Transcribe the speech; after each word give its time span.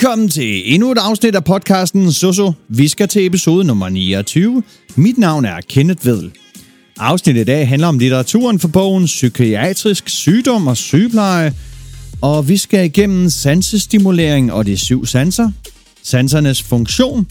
Velkommen 0.00 0.28
til 0.28 0.74
endnu 0.74 0.92
et 0.92 0.98
afsnit 0.98 1.34
af 1.34 1.44
podcasten 1.44 2.12
Soso. 2.12 2.52
Vi 2.68 2.88
skal 2.88 3.08
til 3.08 3.26
episode 3.26 3.64
nummer 3.64 3.88
29. 3.88 4.62
Mit 4.96 5.18
navn 5.18 5.44
er 5.44 5.60
Kenneth 5.68 6.06
Vedel. 6.06 6.30
Afsnittet 6.98 7.40
i 7.40 7.44
dag 7.44 7.68
handler 7.68 7.88
om 7.88 7.98
litteraturen 7.98 8.58
for 8.58 8.68
bogen 8.68 9.04
Psykiatrisk 9.04 10.08
sygdom 10.08 10.66
og 10.66 10.76
sygepleje, 10.76 11.54
og 12.20 12.48
vi 12.48 12.56
skal 12.56 12.84
igennem 12.84 13.30
sansestimulering 13.30 14.52
og 14.52 14.66
de 14.66 14.76
syv 14.76 15.06
sanser, 15.06 15.50
sansernes 16.02 16.62
funktion, 16.62 17.26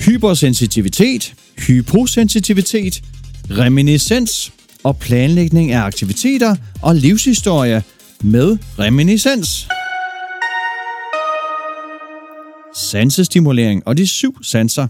hypersensitivitet, 0.00 1.34
hyposensitivitet, 1.66 3.02
reminiscens 3.50 4.52
og 4.84 4.96
planlægning 4.96 5.72
af 5.72 5.80
aktiviteter 5.80 6.56
og 6.82 6.94
livshistorie 6.94 7.82
med 8.22 8.58
reminiscens. 8.78 9.68
Sansestimulering 12.80 13.82
og 13.86 13.98
de 13.98 14.06
syv 14.06 14.42
sanser. 14.42 14.86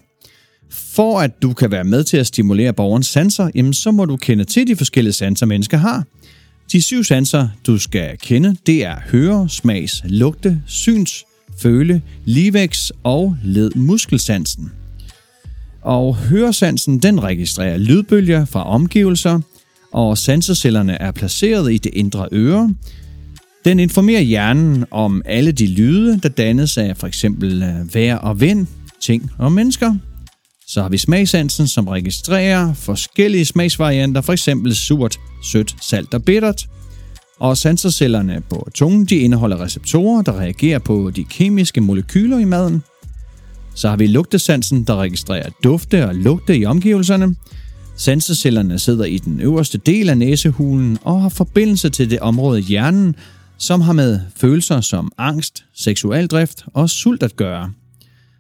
For 0.71 1.21
at 1.21 1.43
du 1.43 1.53
kan 1.53 1.71
være 1.71 1.85
med 1.85 2.05
til 2.05 2.17
at 2.17 2.27
stimulere 2.27 2.73
borgerens 2.73 3.07
sanser, 3.07 3.51
jamen 3.55 3.75
så 3.75 3.91
må 3.91 4.05
du 4.05 4.17
kende 4.17 4.45
til 4.45 4.67
de 4.67 4.77
forskellige 4.77 5.13
sanser, 5.13 5.47
mennesker 5.47 5.77
har. 5.77 6.05
De 6.73 6.83
syv 6.83 7.05
sanser, 7.05 7.49
du 7.67 7.79
skal 7.79 8.19
kende, 8.19 8.57
det 8.67 8.85
er 8.85 8.97
høre, 9.07 9.49
smags, 9.49 10.03
lugte, 10.05 10.63
syns, 10.67 11.25
føle, 11.63 12.03
ligevækst 12.25 12.93
og 13.03 13.37
led 13.45 13.71
muskelsansen. 13.75 14.73
Og 15.83 16.17
høresansen, 16.17 16.99
den 16.99 17.23
registrerer 17.23 17.79
lydbølger 17.79 18.45
fra 18.45 18.65
omgivelser, 18.65 19.41
og 19.93 20.19
sansecellerne 20.19 20.93
er 21.03 21.13
placeret 21.13 21.73
i 21.73 21.79
det 21.79 21.95
indre 21.95 22.29
øre. 22.33 22.75
Den 23.65 23.79
informerer 23.79 24.21
hjernen 24.21 24.85
om 24.91 25.23
alle 25.25 25.53
de 25.53 25.67
lyde, 25.67 26.21
der 26.23 26.29
dannes 26.29 26.79
af 26.79 26.97
for 26.97 27.07
eksempel 27.07 27.63
øh, 27.63 27.95
vejr 27.95 28.17
og 28.17 28.41
vind, 28.41 28.67
ting 29.03 29.31
og 29.39 29.53
mennesker. 29.53 29.95
Så 30.67 30.83
har 30.83 30.89
vi 30.89 30.99
smagsansen, 30.99 31.69
som 31.69 31.89
registrerer 31.89 32.75
forskellige 32.75 33.45
smagsvarianter, 33.45 34.21
for 34.21 34.33
eksempel 34.33 34.75
surt, 34.75 35.21
sødt, 35.45 35.77
salt 35.81 36.15
og 36.15 36.25
bittert. 36.25 36.67
Og 37.41 37.57
sansecellerne 37.57 38.43
på 38.51 38.69
tungen, 38.75 39.05
de 39.05 39.17
indeholder 39.17 39.61
receptorer, 39.61 40.23
der 40.23 40.41
reagerer 40.41 40.79
på 40.79 41.11
de 41.17 41.25
kemiske 41.25 41.81
molekyler 41.81 42.39
i 42.39 42.45
maden. 42.45 42.83
Så 43.75 43.89
har 43.89 43.97
vi 43.97 44.07
lugtesansen, 44.07 44.85
der 44.85 44.97
registrerer 44.97 45.51
dufte 45.65 46.09
og 46.09 46.15
lugte 46.15 46.59
i 46.59 46.65
omgivelserne. 46.65 47.35
Sansecellerne 47.97 48.79
sidder 48.79 49.05
i 49.05 49.19
den 49.19 49.41
øverste 49.41 49.79
del 49.79 50.11
af 50.11 50.19
næsehulen 50.19 50.99
og 51.03 51.23
har 51.23 51.29
forbindelse 51.29 51.89
til 51.89 52.11
det 52.11 52.21
område 52.21 52.61
i 52.61 52.63
hjernen, 52.63 53.17
som 53.61 53.81
har 53.81 53.93
med 53.93 54.21
følelser 54.37 54.81
som 54.81 55.13
angst, 55.19 55.65
seksualdrift 55.75 56.65
og 56.75 56.91
sult 56.91 57.23
at 57.23 57.37
gøre. 57.37 57.73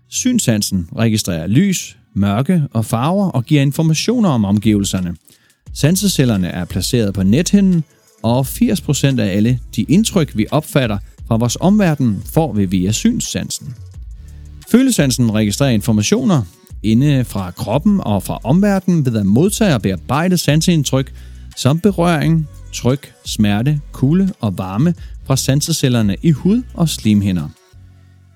Synsansen 0.08 0.88
registrerer 0.96 1.46
lys, 1.46 1.96
mørke 2.14 2.62
og 2.72 2.84
farver 2.84 3.30
og 3.30 3.44
giver 3.44 3.62
informationer 3.62 4.28
om 4.28 4.44
omgivelserne. 4.44 5.16
Sansecellerne 5.74 6.48
er 6.48 6.64
placeret 6.64 7.14
på 7.14 7.22
nethinden, 7.22 7.84
og 8.22 8.46
80% 8.48 9.20
af 9.20 9.36
alle 9.36 9.60
de 9.76 9.82
indtryk, 9.82 10.36
vi 10.36 10.46
opfatter 10.50 10.98
fra 11.28 11.36
vores 11.36 11.56
omverden, 11.60 12.22
får 12.26 12.52
vi 12.52 12.64
via 12.64 12.92
synssansen. 12.92 13.74
Følesansen 14.70 15.34
registrerer 15.34 15.70
informationer 15.70 16.42
inde 16.82 17.24
fra 17.24 17.50
kroppen 17.50 18.00
og 18.00 18.22
fra 18.22 18.38
omverdenen 18.44 19.06
ved 19.06 19.16
at 19.16 19.26
modtage 19.26 19.74
og 19.74 19.82
bearbejde 19.82 20.38
sanseindtryk 20.38 21.12
som 21.56 21.80
berøring, 21.80 22.48
tryk, 22.72 23.12
smerte, 23.24 23.80
kulde 23.92 24.32
og 24.40 24.58
varme 24.58 24.94
fra 25.26 25.36
sansecellerne 25.36 26.16
i 26.22 26.30
hud 26.30 26.62
og 26.74 26.88
slimhinder. 26.88 27.48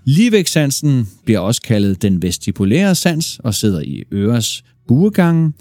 Ligevægtsansen 0.05 1.09
bliver 1.25 1.39
også 1.39 1.63
kaldet 1.63 2.03
den 2.03 2.23
vestibulære 2.23 2.95
sans 2.95 3.41
og 3.45 3.55
sidder 3.55 3.81
i 3.81 4.03
øres 4.13 4.65
buegangen. 4.89 5.55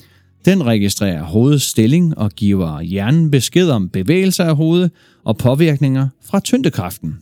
Den 0.46 0.66
registrerer 0.66 1.24
hovedets 1.24 1.66
stilling 1.66 2.18
og 2.18 2.32
giver 2.32 2.82
hjernen 2.82 3.32
besked 3.32 3.70
om 3.70 3.90
bevægelser 3.90 4.44
af 4.44 4.56
hovedet 4.56 4.92
og 5.24 5.38
påvirkninger 5.38 6.08
fra 6.26 6.40
tyndekraften. 6.40 7.18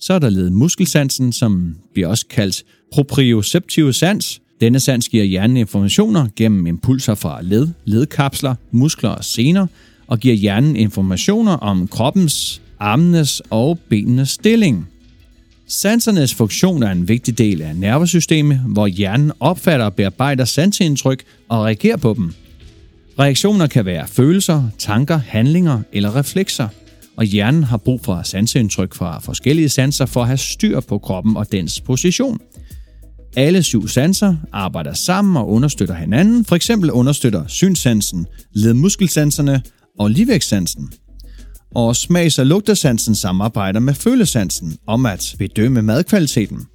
Så 0.00 0.12
er 0.12 0.18
der 0.18 0.30
ledet 0.30 0.52
muskelsansen, 0.52 1.32
som 1.32 1.76
bliver 1.94 2.08
også 2.08 2.26
kaldt 2.30 2.62
proprioceptive 2.92 3.92
sans. 3.92 4.40
Denne 4.60 4.80
sans 4.80 5.08
giver 5.08 5.24
hjernen 5.24 5.56
informationer 5.56 6.28
gennem 6.36 6.66
impulser 6.66 7.14
fra 7.14 7.42
led, 7.42 7.68
ledkapsler, 7.84 8.54
muskler 8.70 9.10
og 9.10 9.24
sener, 9.24 9.66
og 10.10 10.18
giver 10.18 10.34
hjernen 10.34 10.76
informationer 10.76 11.52
om 11.52 11.88
kroppens, 11.88 12.62
armenes 12.78 13.42
og 13.50 13.78
benenes 13.88 14.30
stilling. 14.30 14.88
Sansernes 15.68 16.34
funktion 16.34 16.82
er 16.82 16.90
en 16.90 17.08
vigtig 17.08 17.38
del 17.38 17.62
af 17.62 17.76
nervesystemet, 17.76 18.58
hvor 18.58 18.86
hjernen 18.86 19.32
opfatter 19.40 19.86
og 19.86 19.94
bearbejder 19.94 20.44
sanseindtryk 20.44 21.22
og 21.48 21.64
reagerer 21.64 21.96
på 21.96 22.14
dem. 22.14 22.32
Reaktioner 23.18 23.66
kan 23.66 23.84
være 23.84 24.08
følelser, 24.08 24.68
tanker, 24.78 25.16
handlinger 25.16 25.80
eller 25.92 26.16
reflekser, 26.16 26.68
og 27.16 27.24
hjernen 27.24 27.64
har 27.64 27.76
brug 27.76 28.00
for 28.04 28.22
sanseindtryk 28.22 28.94
fra 28.94 29.20
forskellige 29.20 29.68
sanser 29.68 30.06
for 30.06 30.20
at 30.20 30.26
have 30.26 30.38
styr 30.38 30.80
på 30.80 30.98
kroppen 30.98 31.36
og 31.36 31.52
dens 31.52 31.80
position. 31.80 32.40
Alle 33.36 33.62
syv 33.62 33.88
sanser 33.88 34.36
arbejder 34.52 34.92
sammen 34.92 35.36
og 35.36 35.48
understøtter 35.48 35.94
hinanden. 35.94 36.44
For 36.44 36.56
eksempel 36.56 36.90
understøtter 36.90 37.46
synsansen, 37.46 38.26
ledmuskelsanserne 38.52 39.62
og 40.00 40.10
ligevægtssansen. 40.10 40.92
Og 41.74 41.96
smags- 41.96 42.38
og 42.38 42.46
lugtesansen 42.46 43.14
samarbejder 43.14 43.80
med 43.80 43.94
følesansen 43.94 44.76
om 44.86 45.06
at 45.06 45.34
bedømme 45.38 45.82
madkvaliteten. 45.82 46.66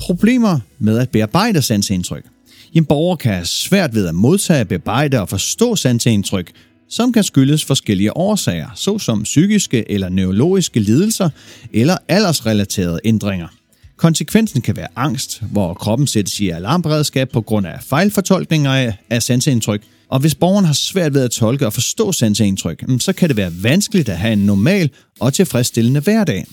Problemer 0.00 0.60
med 0.78 0.98
at 0.98 1.10
bearbejde 1.10 1.62
sanseindtryk. 1.62 2.24
En 2.72 2.84
borger 2.84 3.16
kan 3.16 3.32
have 3.32 3.44
svært 3.44 3.94
ved 3.94 4.06
at 4.06 4.14
modtage, 4.14 4.64
bearbejde 4.64 5.20
og 5.20 5.28
forstå 5.28 5.76
sanseindtryk, 5.76 6.52
som 6.90 7.12
kan 7.12 7.24
skyldes 7.24 7.64
forskellige 7.64 8.16
årsager, 8.16 8.68
såsom 8.74 9.22
psykiske 9.22 9.90
eller 9.90 10.08
neurologiske 10.08 10.80
lidelser 10.80 11.30
eller 11.72 11.96
aldersrelaterede 12.08 13.00
ændringer. 13.04 13.48
Konsekvensen 13.96 14.62
kan 14.62 14.76
være 14.76 14.88
angst, 14.96 15.42
hvor 15.52 15.74
kroppen 15.74 16.06
sættes 16.06 16.40
i 16.40 16.48
alarmberedskab 16.48 17.28
på 17.28 17.40
grund 17.40 17.66
af 17.66 17.82
fejlfortolkninger 17.82 18.92
af 19.10 19.22
sanseindtryk, 19.22 19.82
og 20.10 20.20
hvis 20.20 20.34
borgeren 20.34 20.64
har 20.64 20.72
svært 20.72 21.14
ved 21.14 21.22
at 21.22 21.30
tolke 21.30 21.66
og 21.66 21.72
forstå 21.72 22.12
sanseindtryk, 22.12 22.88
mm, 22.88 23.00
så 23.00 23.12
kan 23.12 23.28
det 23.28 23.36
være 23.36 23.62
vanskeligt 23.62 24.08
at 24.08 24.18
have 24.18 24.32
en 24.32 24.46
normal 24.46 24.90
og 25.20 25.34
tilfredsstillende 25.34 26.00
hverdag. 26.00 26.46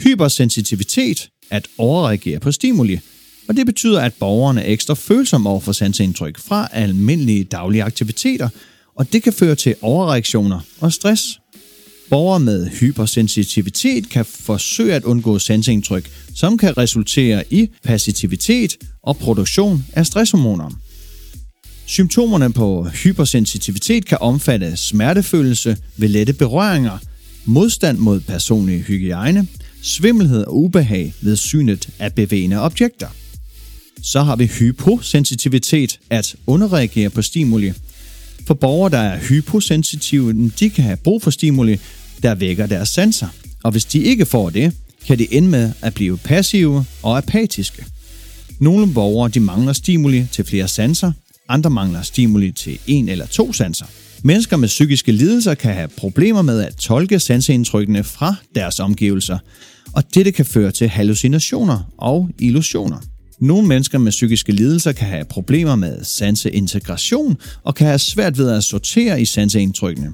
Hypersensitivitet 0.00 1.28
at 1.50 1.68
overreagere 1.78 2.40
på 2.40 2.52
stimuli, 2.52 3.00
og 3.48 3.56
det 3.56 3.66
betyder, 3.66 4.00
at 4.00 4.14
borgerne 4.14 4.62
er 4.62 4.72
ekstra 4.72 4.94
følsomme 4.94 5.50
over 5.50 5.60
for 5.60 5.72
sanseindtryk 5.72 6.38
fra 6.38 6.68
almindelige 6.72 7.44
daglige 7.44 7.82
aktiviteter, 7.82 8.48
og 8.96 9.12
det 9.12 9.22
kan 9.22 9.32
føre 9.32 9.54
til 9.54 9.74
overreaktioner 9.82 10.60
og 10.80 10.92
stress. 10.92 11.40
Borgere 12.10 12.40
med 12.40 12.68
hypersensitivitet 12.68 14.08
kan 14.08 14.24
forsøge 14.24 14.94
at 14.94 15.04
undgå 15.04 15.38
sanseindtryk, 15.38 16.10
som 16.34 16.58
kan 16.58 16.78
resultere 16.78 17.44
i 17.50 17.68
passivitet 17.84 18.76
og 19.02 19.16
produktion 19.16 19.86
af 19.92 20.06
stresshormoner. 20.06 20.83
Symptomerne 21.86 22.52
på 22.52 22.88
hypersensitivitet 22.88 24.06
kan 24.06 24.18
omfatte 24.20 24.76
smertefølelse 24.76 25.76
ved 25.96 26.08
lette 26.08 26.32
berøringer, 26.32 26.98
modstand 27.44 27.98
mod 27.98 28.20
personlig 28.20 28.82
hygiejne, 28.82 29.46
svimmelhed 29.82 30.44
og 30.44 30.56
ubehag 30.56 31.14
ved 31.20 31.36
synet 31.36 31.88
af 31.98 32.14
bevægende 32.14 32.60
objekter. 32.60 33.08
Så 34.02 34.22
har 34.22 34.36
vi 34.36 34.46
hyposensitivitet, 34.46 36.00
at 36.10 36.36
underreagere 36.46 37.10
på 37.10 37.22
stimuli. 37.22 37.72
For 38.46 38.54
borgere, 38.54 38.90
der 38.90 38.98
er 38.98 39.18
hyposensitive, 39.18 40.50
de 40.60 40.70
kan 40.70 40.84
have 40.84 40.96
brug 40.96 41.22
for 41.22 41.30
stimuli, 41.30 41.78
der 42.22 42.34
vækker 42.34 42.66
deres 42.66 42.88
sanser. 42.88 43.28
Og 43.62 43.70
hvis 43.72 43.84
de 43.84 43.98
ikke 43.98 44.26
får 44.26 44.50
det, 44.50 44.72
kan 45.06 45.18
de 45.18 45.34
ende 45.34 45.48
med 45.48 45.72
at 45.82 45.94
blive 45.94 46.18
passive 46.18 46.84
og 47.02 47.18
apatiske. 47.18 47.84
Nogle 48.58 48.92
borgere 48.94 49.30
de 49.30 49.40
mangler 49.40 49.72
stimuli 49.72 50.26
til 50.32 50.44
flere 50.44 50.68
sanser, 50.68 51.12
andre 51.48 51.70
mangler 51.70 52.02
stimuli 52.02 52.52
til 52.52 52.78
en 52.86 53.08
eller 53.08 53.26
to 53.26 53.52
sanser. 53.52 53.86
Mennesker 54.22 54.56
med 54.56 54.68
psykiske 54.68 55.12
lidelser 55.12 55.54
kan 55.54 55.74
have 55.74 55.88
problemer 55.88 56.42
med 56.42 56.60
at 56.60 56.76
tolke 56.76 57.20
sanseindtrykkene 57.20 58.04
fra 58.04 58.34
deres 58.54 58.80
omgivelser, 58.80 59.38
og 59.92 60.14
dette 60.14 60.32
kan 60.32 60.44
føre 60.44 60.70
til 60.70 60.88
hallucinationer 60.88 61.92
og 61.98 62.30
illusioner. 62.38 62.98
Nogle 63.40 63.68
mennesker 63.68 63.98
med 63.98 64.12
psykiske 64.12 64.52
lidelser 64.52 64.92
kan 64.92 65.06
have 65.06 65.24
problemer 65.24 65.76
med 65.76 66.04
sanseintegration 66.04 67.36
og 67.64 67.74
kan 67.74 67.86
have 67.86 67.98
svært 67.98 68.38
ved 68.38 68.50
at 68.50 68.64
sortere 68.64 69.20
i 69.20 69.24
sanseindtrykkene. 69.24 70.12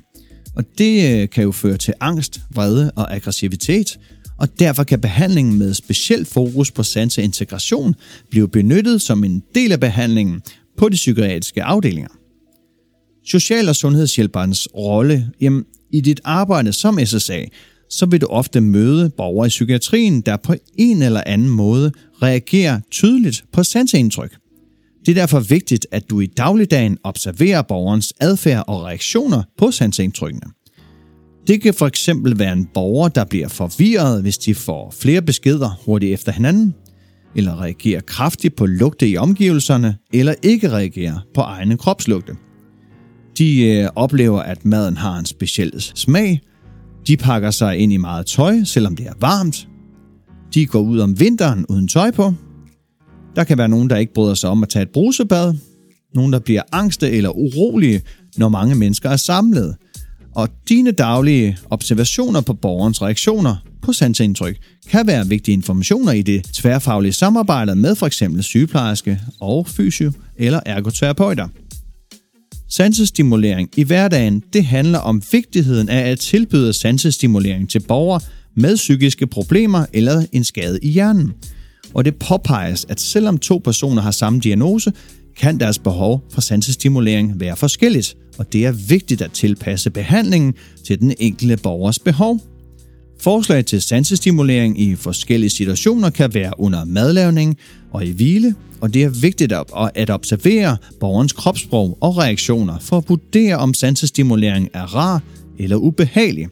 Og 0.57 0.65
det 0.79 1.23
øh, 1.23 1.29
kan 1.29 1.45
jo 1.45 1.53
føre 1.53 1.77
til 1.77 1.95
angst, 2.01 2.41
vrede 2.55 2.91
og 2.97 3.15
aggressivitet, 3.15 3.99
og 4.39 4.49
derfor 4.59 4.85
kan 4.85 5.01
behandlingen 5.01 5.59
med 5.59 5.75
specielt 5.75 6.29
fokus 6.29 6.71
på 6.71 6.83
sanseintegration 6.83 7.95
blive 8.31 8.49
benyttet 8.49 9.03
som 9.03 9.25
en 9.25 9.43
del 9.55 9.73
af 9.73 9.81
behandlingen 9.81 10.43
på 10.81 10.89
de 10.89 10.95
psykiatriske 10.95 11.63
afdelinger. 11.63 12.09
Social- 13.27 13.69
og 13.69 13.77
sundhedshjælperens 13.77 14.69
rolle 14.75 15.31
jamen, 15.41 15.65
i 15.93 16.01
dit 16.01 16.21
arbejde 16.25 16.73
som 16.73 16.99
SSA, 17.05 17.45
så 17.91 18.07
vil 18.07 18.21
du 18.21 18.27
ofte 18.27 18.61
møde 18.61 19.11
borgere 19.11 19.47
i 19.47 19.49
psykiatrien, 19.49 20.21
der 20.21 20.37
på 20.37 20.55
en 20.79 21.03
eller 21.03 21.23
anden 21.27 21.49
måde 21.49 21.93
reagerer 22.23 22.81
tydeligt 22.91 23.45
på 23.53 23.63
sanseindtryk. 23.63 24.37
Det 25.07 25.09
er 25.09 25.15
derfor 25.15 25.41
vigtigt, 25.41 25.87
at 25.91 26.11
du 26.11 26.21
i 26.21 26.27
dagligdagen 26.27 26.99
observerer 27.05 27.63
borgerens 27.63 28.13
adfærd 28.21 28.65
og 28.69 28.85
reaktioner 28.85 29.43
på 29.59 29.71
sanseindtrykkene. 29.71 30.47
Det 31.47 31.63
kan 31.63 31.75
for 31.75 31.87
eksempel 31.87 32.39
være 32.39 32.53
en 32.53 32.69
borger, 32.75 33.09
der 33.09 33.25
bliver 33.25 33.49
forvirret, 33.49 34.23
hvis 34.23 34.39
de 34.39 34.55
får 34.55 34.95
flere 35.01 35.23
beskeder 35.23 35.81
hurtigt 35.85 36.13
efter 36.15 36.33
hinanden, 36.33 36.75
eller 37.37 37.63
reagerer 37.63 38.01
kraftigt 38.01 38.57
på 38.57 38.67
lugte 38.67 39.09
i 39.09 39.17
omgivelserne, 39.17 39.97
eller 40.13 40.35
ikke 40.43 40.71
reagerer 40.71 41.27
på 41.35 41.41
egne 41.41 41.77
kropslugte. 41.77 42.37
De 43.39 43.63
øh, 43.63 43.89
oplever, 43.97 44.41
at 44.41 44.65
maden 44.65 44.97
har 44.97 45.19
en 45.19 45.27
speciel 45.27 45.73
smag. 45.77 46.41
De 47.07 47.17
pakker 47.17 47.51
sig 47.51 47.79
ind 47.79 47.93
i 47.93 47.97
meget 47.97 48.27
tøj, 48.27 48.65
selvom 48.65 48.97
det 48.97 49.07
er 49.07 49.13
varmt. 49.21 49.69
De 50.55 50.67
går 50.67 50.81
ud 50.81 50.99
om 50.99 51.21
vinteren 51.21 51.67
uden 51.67 51.89
tøj 51.89 52.11
på. 52.11 52.35
Der 53.37 53.45
kan 53.45 53.59
være 53.59 53.69
nogen, 53.69 53.91
der 53.91 53.97
ikke 53.97 54.13
bryder 54.15 54.35
sig 54.35 54.51
om 54.51 54.63
at 54.63 54.69
tage 54.69 54.83
et 54.83 54.91
brusebad. 54.91 55.55
Nogen, 56.15 56.33
der 56.33 56.39
bliver 56.39 56.63
angste 56.73 57.11
eller 57.11 57.31
urolige, 57.31 58.03
når 58.37 58.49
mange 58.49 58.75
mennesker 58.75 59.11
er 59.11 59.17
samlet. 59.17 59.77
Og 60.35 60.49
dine 60.69 60.91
daglige 60.91 61.59
observationer 61.71 62.41
på 62.41 62.55
borgerens 62.55 63.03
reaktioner 63.03 63.57
på 63.83 63.93
sanseindtryk 63.93 64.59
kan 64.91 65.07
være 65.07 65.29
vigtige 65.29 65.53
informationer 65.53 66.13
i 66.13 66.23
det 66.23 66.45
tværfaglige 66.45 67.13
samarbejde 67.13 67.77
med 67.77 67.97
f.eks. 67.97 68.23
sygeplejerske 68.41 69.21
og 69.41 69.67
fysio- 69.69 70.13
eller 70.37 70.61
ergoterapeuter. 70.67 71.49
Sansestimulering 72.69 73.69
i 73.77 73.83
hverdagen, 73.83 74.43
det 74.53 74.65
handler 74.65 74.99
om 74.99 75.23
vigtigheden 75.33 75.89
af 75.89 76.11
at 76.11 76.19
tilbyde 76.19 76.73
sansestimulering 76.73 77.71
til 77.71 77.81
borgere 77.81 78.21
med 78.57 78.77
psykiske 78.77 79.27
problemer 79.27 79.87
eller 79.93 80.27
en 80.33 80.45
skade 80.45 80.79
i 80.83 80.89
hjernen. 80.89 81.33
Og 81.95 82.05
det 82.05 82.17
påpeges, 82.17 82.87
at 82.89 83.01
selvom 83.01 83.39
to 83.39 83.61
personer 83.65 84.03
har 84.03 84.11
samme 84.11 84.41
diagnose, 84.41 84.93
kan 85.37 85.61
deres 85.61 85.79
behov 85.79 86.25
for 86.33 86.41
sansestimulering 86.41 87.41
være 87.41 87.57
forskelligt, 87.57 88.17
og 88.41 88.53
det 88.53 88.67
er 88.67 88.73
vigtigt 88.73 89.23
at 89.23 89.33
tilpasse 89.33 89.91
behandlingen 89.91 90.55
til 90.87 91.01
den 91.01 91.15
enkelte 91.19 91.57
borgers 91.57 91.99
behov. 91.99 92.41
Forslag 93.21 93.67
til 93.67 93.83
sansestimulering 93.83 94.81
i 94.81 94.97
forskellige 94.97 95.51
situationer 95.51 96.11
kan 96.11 96.35
være 96.35 96.61
under 96.61 96.85
madlavning 96.85 97.59
og 97.91 98.07
i 98.07 98.11
hvile, 98.11 98.55
og 98.81 98.95
det 98.95 99.05
er 99.05 99.09
vigtigt 99.09 99.53
at 99.95 100.11
observere 100.11 100.77
borgerens 101.01 101.33
kropssprog 101.33 101.99
og 102.01 102.17
reaktioner 102.17 102.79
for 102.79 102.97
at 102.97 103.05
vurdere, 103.09 103.57
om 103.57 103.75
sansestimulering 103.75 104.69
er 104.75 104.97
rar 104.97 105.23
eller 105.59 105.77
ubehagelig. 105.77 106.49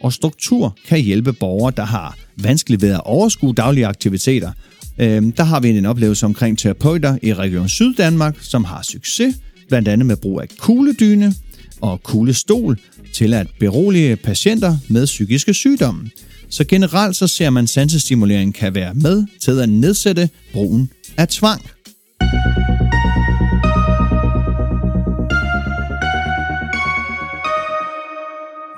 Og 0.00 0.12
struktur 0.12 0.76
kan 0.88 1.00
hjælpe 1.00 1.32
borgere, 1.32 1.72
der 1.76 1.84
har 1.84 2.18
vanskeligt 2.36 2.82
ved 2.82 2.92
at 2.92 3.00
overskue 3.04 3.54
daglige 3.54 3.86
aktiviteter. 3.86 4.52
Øhm, 4.98 5.32
der 5.32 5.44
har 5.44 5.60
vi 5.60 5.68
en 5.68 5.86
oplevelse 5.86 6.26
omkring 6.26 6.58
terapeuter 6.58 7.18
i 7.22 7.34
Region 7.34 7.68
Syddanmark, 7.68 8.36
som 8.40 8.64
har 8.64 8.82
succes, 8.82 9.34
blandt 9.68 9.88
andet 9.88 10.06
med 10.06 10.16
brug 10.16 10.40
af 10.40 10.48
kugledyne 10.58 11.34
og 11.80 12.02
kuglestol 12.02 12.78
til 13.12 13.34
at 13.34 13.46
berolige 13.60 14.16
patienter 14.16 14.76
med 14.88 15.06
psykiske 15.06 15.54
sygdomme. 15.54 16.10
Så 16.50 16.64
generelt 16.64 17.16
så 17.16 17.26
ser 17.26 17.50
man, 17.50 17.64
at 17.64 17.70
sansestimulering 17.70 18.54
kan 18.54 18.74
være 18.74 18.94
med 18.94 19.26
til 19.40 19.60
at 19.60 19.68
nedsætte 19.68 20.28
brugen 20.52 20.90
af 21.16 21.28
tvang. 21.28 21.62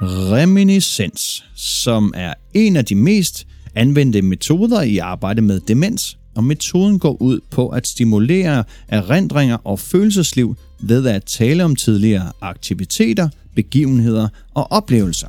Reminiscens, 0.02 1.44
som 1.56 2.12
er 2.16 2.34
en 2.54 2.76
af 2.76 2.84
de 2.84 2.94
mest 2.94 3.46
anvendte 3.74 4.22
metoder 4.22 4.82
i 4.82 4.98
arbejde 4.98 5.42
med 5.42 5.60
demens, 5.60 6.16
og 6.34 6.44
metoden 6.44 6.98
går 6.98 7.22
ud 7.22 7.40
på 7.50 7.68
at 7.68 7.86
stimulere 7.86 8.64
erindringer 8.88 9.56
og 9.66 9.78
følelsesliv 9.78 10.56
ved 10.82 11.06
at 11.06 11.24
tale 11.24 11.64
om 11.64 11.76
tidligere 11.76 12.32
aktiviteter, 12.40 13.28
begivenheder 13.54 14.28
og 14.54 14.72
oplevelser. 14.72 15.28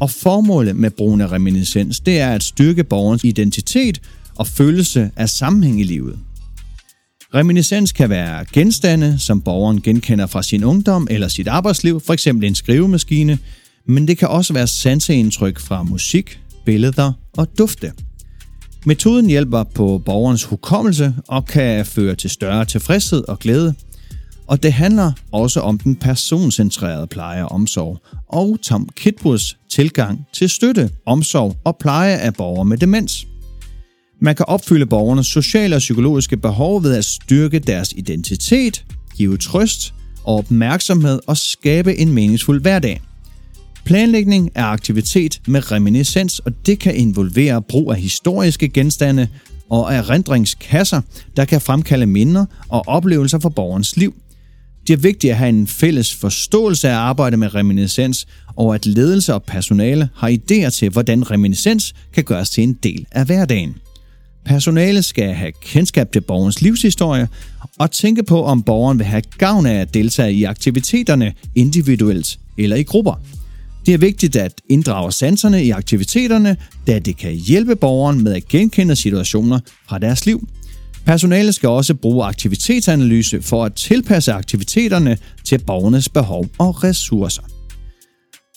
Og 0.00 0.10
formålet 0.10 0.76
med 0.76 0.90
brugen 0.90 1.20
af 1.20 1.32
reminiscens, 1.32 2.00
det 2.00 2.20
er 2.20 2.30
at 2.30 2.42
styrke 2.42 2.84
borgerens 2.84 3.24
identitet 3.24 4.00
og 4.36 4.46
følelse 4.46 5.10
af 5.16 5.28
sammenhæng 5.28 5.80
i 5.80 5.84
livet. 5.84 6.18
Reminiscens 7.34 7.92
kan 7.92 8.10
være 8.10 8.44
genstande, 8.52 9.18
som 9.18 9.40
borgeren 9.40 9.82
genkender 9.82 10.26
fra 10.26 10.42
sin 10.42 10.64
ungdom 10.64 11.06
eller 11.10 11.28
sit 11.28 11.48
arbejdsliv, 11.48 12.00
f.eks. 12.00 12.26
en 12.26 12.54
skrivemaskine, 12.54 13.38
men 13.86 14.08
det 14.08 14.18
kan 14.18 14.28
også 14.28 14.52
være 14.52 14.66
sanseindtryk 14.66 15.58
fra 15.58 15.82
musik, 15.82 16.40
billeder 16.64 17.12
og 17.36 17.58
dufte. 17.58 17.92
Metoden 18.88 19.26
hjælper 19.26 19.62
på 19.62 20.02
borgerens 20.04 20.44
hukommelse 20.44 21.14
og 21.28 21.46
kan 21.46 21.86
føre 21.86 22.14
til 22.14 22.30
større 22.30 22.64
tilfredshed 22.64 23.28
og 23.28 23.38
glæde. 23.38 23.74
Og 24.46 24.62
det 24.62 24.72
handler 24.72 25.12
også 25.32 25.60
om 25.60 25.78
den 25.78 25.96
personcentrerede 25.96 27.06
pleje 27.06 27.44
og 27.44 27.52
omsorg, 27.52 27.98
og 28.28 28.58
Tom 28.62 28.88
Kitburs 28.96 29.56
tilgang 29.70 30.26
til 30.34 30.48
støtte, 30.48 30.90
omsorg 31.06 31.56
og 31.64 31.76
pleje 31.80 32.16
af 32.16 32.34
borgere 32.34 32.64
med 32.64 32.78
demens. 32.78 33.26
Man 34.20 34.36
kan 34.36 34.46
opfylde 34.48 34.86
borgernes 34.86 35.26
sociale 35.26 35.76
og 35.76 35.80
psykologiske 35.80 36.36
behov 36.36 36.82
ved 36.82 36.96
at 36.96 37.04
styrke 37.04 37.58
deres 37.58 37.92
identitet, 37.96 38.84
give 39.16 39.36
trøst 39.36 39.94
og 40.24 40.36
opmærksomhed 40.36 41.20
og 41.26 41.36
skabe 41.36 41.96
en 41.96 42.12
meningsfuld 42.12 42.60
hverdag. 42.60 43.02
Planlægning 43.88 44.50
er 44.54 44.64
aktivitet 44.64 45.40
med 45.46 45.72
reminiscens, 45.72 46.38
og 46.38 46.66
det 46.66 46.78
kan 46.78 46.96
involvere 46.96 47.62
brug 47.62 47.92
af 47.92 48.00
historiske 48.00 48.68
genstande 48.68 49.28
og 49.70 49.94
erindringskasser, 49.94 51.00
der 51.36 51.44
kan 51.44 51.60
fremkalde 51.60 52.06
minder 52.06 52.44
og 52.68 52.88
oplevelser 52.88 53.38
for 53.38 53.48
borgerens 53.48 53.96
liv. 53.96 54.14
Det 54.86 54.92
er 54.92 54.96
vigtigt 54.96 55.30
at 55.30 55.36
have 55.36 55.48
en 55.48 55.66
fælles 55.66 56.14
forståelse 56.14 56.88
af 56.88 56.96
arbejdet 56.96 57.38
med 57.38 57.54
reminiscens, 57.54 58.26
og 58.56 58.74
at 58.74 58.86
ledelse 58.86 59.34
og 59.34 59.42
personale 59.42 60.08
har 60.14 60.28
idéer 60.30 60.70
til, 60.70 60.90
hvordan 60.90 61.30
reminiscens 61.30 61.94
kan 62.14 62.24
gøres 62.24 62.50
til 62.50 62.64
en 62.64 62.72
del 62.72 63.06
af 63.12 63.26
hverdagen. 63.26 63.74
Personale 64.44 65.02
skal 65.02 65.34
have 65.34 65.52
kendskab 65.62 66.12
til 66.12 66.20
borgerens 66.20 66.62
livshistorie 66.62 67.28
og 67.78 67.90
tænke 67.90 68.22
på, 68.22 68.44
om 68.44 68.62
borgeren 68.62 68.98
vil 68.98 69.06
have 69.06 69.22
gavn 69.38 69.66
af 69.66 69.74
at 69.74 69.94
deltage 69.94 70.32
i 70.32 70.44
aktiviteterne 70.44 71.32
individuelt 71.54 72.38
eller 72.58 72.76
i 72.76 72.82
grupper. 72.82 73.20
Det 73.88 73.94
er 73.94 73.98
vigtigt 73.98 74.36
at 74.36 74.60
inddrage 74.68 75.12
sanserne 75.12 75.64
i 75.64 75.70
aktiviteterne, 75.70 76.56
da 76.86 76.98
det 76.98 77.16
kan 77.16 77.32
hjælpe 77.32 77.76
borgeren 77.76 78.24
med 78.24 78.34
at 78.34 78.48
genkende 78.48 78.96
situationer 78.96 79.60
fra 79.88 79.98
deres 79.98 80.26
liv. 80.26 80.48
Personalet 81.06 81.54
skal 81.54 81.68
også 81.68 81.94
bruge 81.94 82.24
aktivitetsanalyse 82.24 83.42
for 83.42 83.64
at 83.64 83.74
tilpasse 83.74 84.32
aktiviteterne 84.32 85.18
til 85.44 85.58
borgernes 85.66 86.08
behov 86.08 86.46
og 86.58 86.84
ressourcer. 86.84 87.42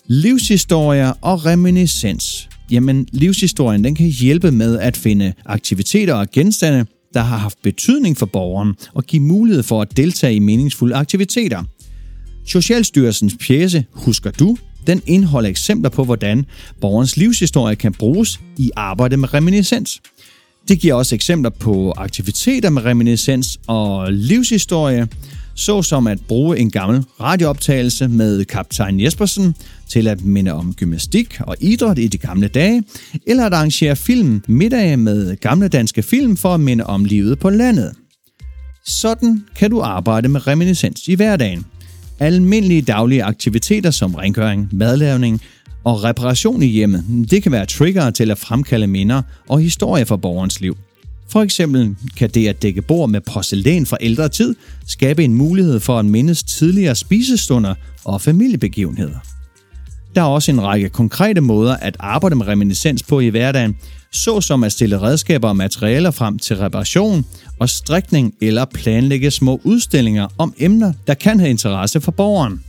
Livshistorier 0.07 1.13
og 1.21 1.45
reminiscens. 1.45 2.50
Jamen, 2.71 3.07
livshistorien 3.11 3.83
den 3.83 3.95
kan 3.95 4.07
hjælpe 4.07 4.51
med 4.51 4.79
at 4.79 4.97
finde 4.97 5.33
aktiviteter 5.45 6.13
og 6.13 6.31
genstande, 6.31 6.85
der 7.13 7.21
har 7.21 7.38
haft 7.38 7.61
betydning 7.63 8.17
for 8.17 8.25
borgeren 8.25 8.73
og 8.93 9.03
give 9.03 9.21
mulighed 9.21 9.63
for 9.63 9.81
at 9.81 9.97
deltage 9.97 10.35
i 10.35 10.39
meningsfulde 10.39 10.95
aktiviteter. 10.95 11.63
Socialstyrelsens 12.45 13.35
pjæse 13.39 13.85
Husker 13.91 14.31
du 14.31 14.57
den 14.88 15.01
indeholder 15.05 15.50
eksempler 15.50 15.89
på, 15.89 16.03
hvordan 16.03 16.45
borgerens 16.81 17.17
livshistorie 17.17 17.75
kan 17.75 17.93
bruges 17.93 18.39
i 18.57 18.71
arbejde 18.75 19.17
med 19.17 19.33
reminiscens. 19.33 20.01
Det 20.67 20.79
giver 20.79 20.93
også 20.93 21.15
eksempler 21.15 21.50
på 21.50 21.91
aktiviteter 21.97 22.69
med 22.69 22.85
reminiscens 22.85 23.59
og 23.67 24.13
livshistorie, 24.13 25.07
såsom 25.55 26.07
at 26.07 26.19
bruge 26.27 26.59
en 26.59 26.71
gammel 26.71 27.03
radiooptagelse 27.21 28.07
med 28.07 28.45
kaptajn 28.45 29.00
Jespersen 29.00 29.55
til 29.89 30.07
at 30.07 30.25
minde 30.25 30.53
om 30.53 30.73
gymnastik 30.73 31.39
og 31.39 31.55
idræt 31.59 31.97
i 31.97 32.07
de 32.07 32.17
gamle 32.17 32.47
dage, 32.47 32.83
eller 33.27 33.45
at 33.45 33.53
arrangere 33.53 33.95
film 33.95 34.43
middag 34.47 35.00
med 35.00 35.35
gamle 35.35 35.67
danske 35.67 36.03
film 36.03 36.38
for 36.38 36.53
at 36.53 36.59
minde 36.59 36.83
om 36.83 37.05
livet 37.05 37.39
på 37.39 37.50
landet. 37.50 37.91
Sådan 38.85 39.43
kan 39.55 39.71
du 39.71 39.81
arbejde 39.81 40.29
med 40.29 40.47
reminiscens 40.47 41.07
i 41.07 41.15
hverdagen. 41.15 41.65
Almindelige 42.22 42.82
daglige 42.82 43.24
aktiviteter 43.24 43.92
som 43.92 44.16
rengøring, 44.16 44.70
madlavning 44.72 45.42
og 45.84 46.04
reparation 46.04 46.63
i 46.63 46.66
hjemmet, 46.66 47.28
det 47.32 47.44
kan 47.44 47.51
være 47.51 47.66
trigger 47.66 48.10
til 48.10 48.32
at 48.32 48.38
fremkalde 48.38 48.88
minder 48.88 49.22
og 49.50 49.62
historier 49.62 50.06
fra 50.06 50.18
borgerens 50.18 50.62
liv. 50.62 50.78
For 51.30 51.42
eksempel 51.42 51.96
kan 52.18 52.30
det 52.30 52.48
at 52.48 52.62
dække 52.62 52.82
bord 52.82 53.10
med 53.10 53.22
porcelæn 53.22 53.86
fra 53.86 53.98
ældre 54.01 54.30
tid 54.30 54.56
skabe 54.88 55.24
en 55.24 55.34
mulighed 55.34 55.80
for 55.80 56.00
at 56.00 56.06
mindes 56.06 56.44
tidligere 56.44 56.96
spisestunder 56.96 57.75
og 58.06 58.22
familiebegivenheder. 58.22 59.18
Der 60.16 60.22
er 60.22 60.25
også 60.25 60.51
en 60.51 60.62
række 60.62 60.90
konkrete 60.90 61.42
måder 61.42 61.75
at 61.75 61.98
arbejde 62.00 62.36
med 62.36 62.48
reminiscens 62.48 63.04
på 63.04 63.20
i 63.20 63.28
hverdagen, 63.28 63.75
såsom 64.13 64.63
at 64.63 64.72
stille 64.72 65.01
redskaber 65.01 65.50
og 65.50 65.56
materialer 65.56 66.12
frem 66.12 66.39
til 66.39 66.58
reparation 66.58 67.25
og 67.60 67.70
strikning 67.70 68.34
eller 68.41 68.65
planlægge 68.65 69.32
små 69.32 69.62
udstillinger 69.63 70.27
om 70.38 70.53
emner, 70.58 70.94
der 71.08 71.13
kan 71.13 71.39
have 71.39 71.50
interesse 71.50 72.01
for 72.01 72.12
borgeren. 72.12 72.63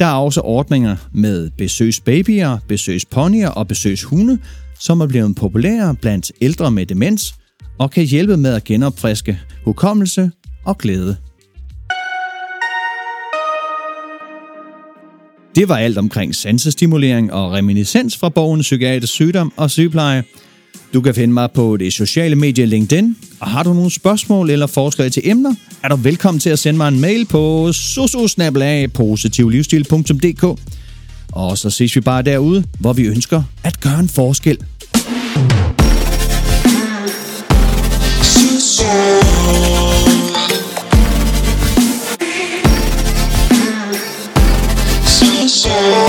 Der 0.00 0.06
er 0.06 0.14
også 0.14 0.40
ordninger 0.40 0.96
med 1.12 1.50
besøgsbabyer, 1.58 2.58
besøgsponyer 2.68 3.48
og 3.48 3.68
besøgshunde, 3.68 4.38
som 4.80 5.00
er 5.00 5.06
blevet 5.06 5.36
populære 5.36 5.94
blandt 5.94 6.32
ældre 6.40 6.70
med 6.70 6.86
demens 6.86 7.34
og 7.78 7.90
kan 7.90 8.04
hjælpe 8.04 8.36
med 8.36 8.54
at 8.54 8.64
genopfriske 8.64 9.40
hukommelse 9.64 10.30
og 10.64 10.78
glæde. 10.78 11.16
Det 15.54 15.68
var 15.68 15.76
alt 15.76 15.98
omkring 15.98 16.34
sansestimulering 16.34 17.32
og 17.32 17.52
reminiscens 17.52 18.16
fra 18.16 18.28
bogen 18.28 18.60
Psykiatrisk 18.60 19.12
Sygdom 19.12 19.52
og 19.56 19.70
Sygepleje. 19.70 20.24
Du 20.94 21.00
kan 21.00 21.14
finde 21.14 21.34
mig 21.34 21.48
på 21.54 21.76
det 21.76 21.92
sociale 21.92 22.36
medie 22.36 22.66
LinkedIn, 22.66 23.16
og 23.40 23.48
har 23.48 23.62
du 23.62 23.74
nogle 23.74 23.90
spørgsmål 23.90 24.50
eller 24.50 24.66
forslag 24.66 25.12
til 25.12 25.22
emner, 25.24 25.54
er 25.82 25.88
du 25.88 25.96
velkommen 25.96 26.40
til 26.40 26.50
at 26.50 26.58
sende 26.58 26.76
mig 26.76 26.88
en 26.88 27.00
mail 27.00 27.26
på 27.26 27.72
sososnabelagpositivlivsstil.dk 27.72 30.44
Og 31.32 31.58
så 31.58 31.70
ses 31.70 31.96
vi 31.96 32.00
bare 32.00 32.22
derude, 32.22 32.64
hvor 32.80 32.92
vi 32.92 33.06
ønsker 33.06 33.42
at 33.64 33.80
gøre 33.80 34.00
en 34.00 34.08
forskel. 34.08 34.58
So 45.48 46.07